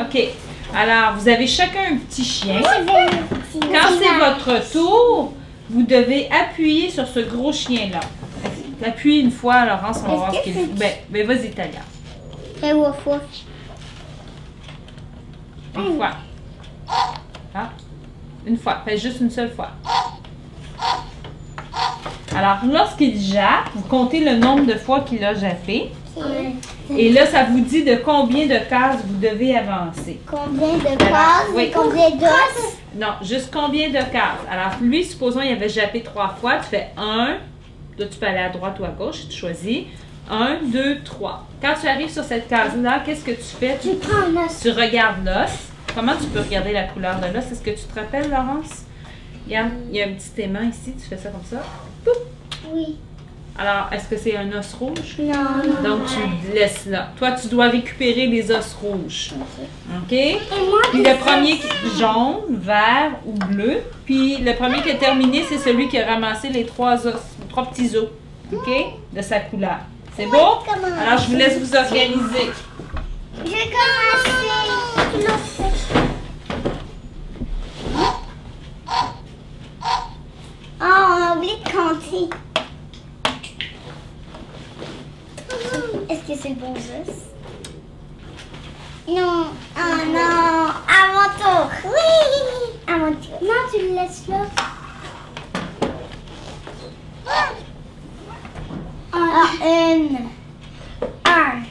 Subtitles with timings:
[0.00, 0.28] OK.
[0.74, 2.60] Alors, vous avez chacun un petit chien.
[2.62, 5.32] Quand c'est votre tour,
[5.70, 8.00] vous devez appuyer sur ce gros chien-là.
[8.86, 10.66] Appuie une fois, Laurence, on va voir ce qu'il fait.
[10.66, 11.80] Ben, ben vas-y, Talia.
[12.60, 12.96] Fais wouf.
[15.76, 16.10] Une fois.
[17.54, 17.70] Ah.
[18.46, 18.82] Une fois.
[18.84, 19.70] Fais juste une seule fois.
[22.36, 25.90] Alors, lorsqu'il jappe, vous comptez le nombre de fois qu'il a jappé.
[26.96, 30.20] Et là, ça vous dit de combien de cases vous devez avancer.
[30.26, 31.48] Combien de cases?
[31.54, 31.70] oui.
[31.74, 32.76] combien d'os?
[32.96, 34.40] Non, juste combien de cases?
[34.50, 37.36] Alors, lui, supposons il avait jappé trois fois, tu fais un.
[37.98, 39.84] Là, tu peux aller à droite ou à gauche, tu choisis.
[40.30, 41.46] Un, deux, trois.
[41.60, 43.78] Quand tu arrives sur cette case-là, qu'est-ce que tu fais?
[43.80, 44.60] Tu, prends un os.
[44.60, 45.50] tu regardes l'os.
[45.94, 47.50] Comment tu peux regarder la couleur de l'os?
[47.50, 48.84] Est-ce que tu te rappelles, Laurence?
[49.46, 51.62] Regarde, il y a un petit aimant ici, tu fais ça comme ça.
[52.72, 52.96] Oui.
[53.60, 55.16] Alors, est-ce que c'est un os rouge?
[55.18, 55.82] Non.
[55.96, 57.08] Donc, tu laisses là.
[57.18, 59.32] Toi, tu dois récupérer les os rouges.
[59.96, 60.12] OK?
[60.12, 60.38] Et
[60.70, 63.78] moi, Puis le premier qui- jaune, vert ou bleu.
[64.04, 67.48] Puis le premier qui a terminé, c'est celui qui a ramassé les trois os, les
[67.48, 68.06] trois petits os,
[68.52, 68.70] OK?
[69.12, 69.78] De sa couleur.
[70.16, 70.36] C'est beau?
[70.36, 72.50] Alors, je vous laisse vous organiser.
[73.44, 73.50] Je.
[80.80, 82.36] Oh, on a oublié de compter.
[86.08, 87.34] Est-ce c'est le bon geste?
[89.08, 89.46] Non.
[89.76, 90.68] Oh non.
[90.86, 91.70] À mon tour.
[91.84, 92.12] Oui.
[92.86, 93.38] À mon tour.
[93.42, 94.44] Non, tu le laisses là.
[99.12, 100.18] Ah, une.
[101.24, 101.62] Un.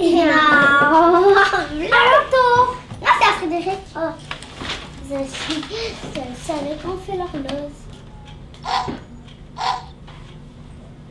[0.00, 0.32] Non.
[0.32, 1.34] À mon
[2.30, 2.76] tour.
[3.00, 3.80] Non, c'est à Frédéric.
[3.94, 4.00] Oh.
[5.10, 5.62] Je suis.
[6.14, 7.76] Je savais qu'on fait l'horloge.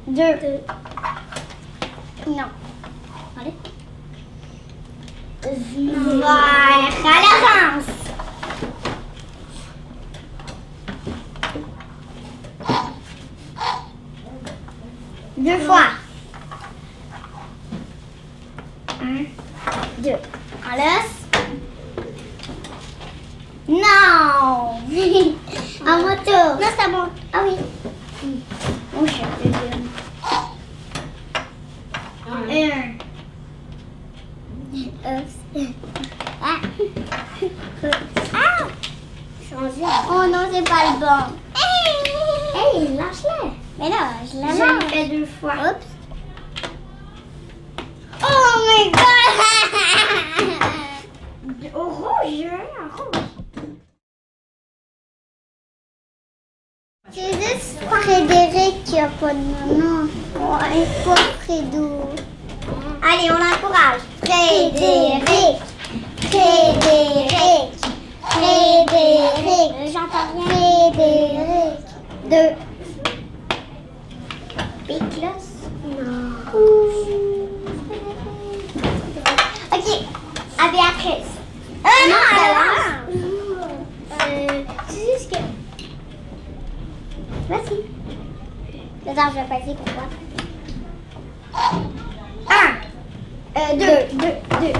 [0.07, 0.63] Deux.
[2.27, 2.45] Non.
[3.39, 3.53] Allez.
[5.43, 7.85] Voilà, à l'avance.
[15.37, 15.85] Deux fois.
[19.01, 19.25] Un,
[19.99, 20.17] deux.
[20.77, 21.17] Laisse.
[23.67, 23.77] Non.
[25.85, 26.55] à mon tour.
[26.59, 27.09] Non, c'est à mon.
[27.33, 27.55] Ah oui.
[28.93, 29.05] Mon
[32.33, 32.37] Ah.
[38.33, 38.67] Ah.
[40.09, 41.21] Oh non, c'est pas le bon.
[42.55, 43.49] Hey, lâche-le.
[43.77, 44.85] Mais là, je la lâche.
[44.85, 45.55] fait deux fois.
[45.55, 45.87] Oups.
[48.23, 49.35] Oh my god.
[51.75, 52.45] Au rouge,
[52.79, 53.21] un rouge.
[57.11, 60.53] C'est juste Frédéric qui a pas de nom.
[60.53, 61.87] Ouais, pas Fredo.
[63.01, 64.01] Allez, on l'encourage.
[64.23, 65.59] Frédéric.
[66.17, 67.71] Frédéric.
[68.23, 69.71] Frédéric.
[69.91, 70.45] J'entends rien.
[70.93, 71.79] Frédéric.
[72.29, 72.51] Deux.
[74.87, 75.45] Péclos.
[75.85, 76.33] Non.
[79.73, 79.89] Ok.
[80.57, 81.31] À Béatrice.
[81.83, 85.37] Euh, non, à Euh, c'est juste que...
[89.03, 90.03] Les je vais pas dire pourquoi.
[92.47, 92.53] 1,
[93.57, 94.35] euh, deux, deux.
[94.61, 94.73] 2.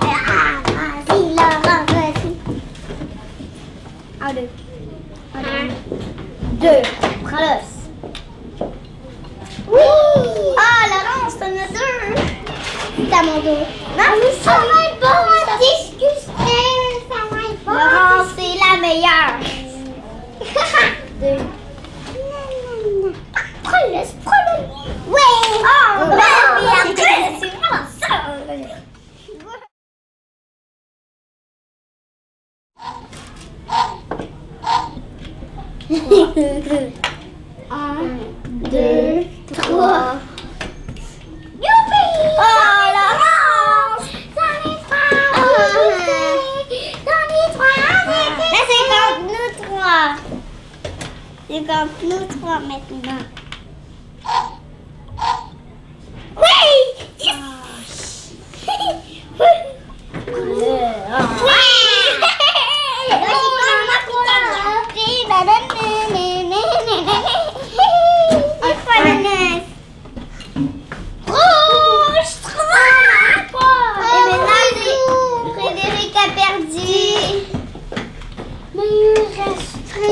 [0.00, 0.60] Ah,
[1.08, 2.32] vas-y, Laurent, vas-y.
[9.66, 9.86] Oui!
[10.58, 11.88] Ah, Laurent, un deux.
[12.96, 13.64] C'est mon dos.
[13.96, 14.10] Non,
[14.42, 15.00] ça va être
[17.64, 17.80] bon,
[18.36, 19.34] c'est la meilleure.
[21.20, 21.42] Deux.
[35.90, 35.96] Un,
[38.46, 40.16] deux, trois.
[41.54, 42.04] Youpi!
[42.36, 44.08] Oh, Laurence!
[44.36, 45.16] J'en ai trois!
[47.06, 47.48] J'en ai
[48.68, 48.84] c'est
[49.22, 50.08] nous trois!
[51.48, 53.22] C'est comme nous trois maintenant.